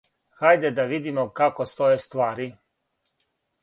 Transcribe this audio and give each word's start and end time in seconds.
Хајде 0.43 0.71
да 0.79 0.85
видимо 0.93 1.27
како 1.43 1.69
стоје 1.75 2.03
ствари. 2.09 2.53